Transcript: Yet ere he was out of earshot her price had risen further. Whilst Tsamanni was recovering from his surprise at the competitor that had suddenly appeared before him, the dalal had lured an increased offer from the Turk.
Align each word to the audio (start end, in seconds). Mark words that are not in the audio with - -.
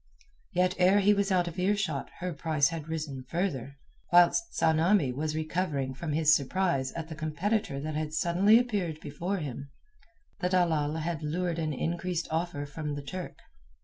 Yet 0.51 0.73
ere 0.79 0.99
he 0.99 1.13
was 1.13 1.31
out 1.31 1.47
of 1.47 1.59
earshot 1.59 2.09
her 2.21 2.33
price 2.33 2.69
had 2.69 2.87
risen 2.87 3.23
further. 3.29 3.77
Whilst 4.11 4.51
Tsamanni 4.51 5.11
was 5.13 5.35
recovering 5.35 5.93
from 5.93 6.13
his 6.13 6.33
surprise 6.35 6.91
at 6.93 7.07
the 7.07 7.13
competitor 7.13 7.79
that 7.79 7.93
had 7.93 8.11
suddenly 8.11 8.57
appeared 8.57 8.99
before 8.99 9.37
him, 9.37 9.69
the 10.39 10.49
dalal 10.49 10.95
had 10.95 11.21
lured 11.21 11.59
an 11.59 11.71
increased 11.71 12.27
offer 12.31 12.65
from 12.65 12.95
the 12.95 13.03
Turk. 13.03 13.37